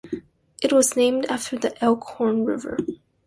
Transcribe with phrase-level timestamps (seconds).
[0.63, 2.75] It was named after the Elkhorn River.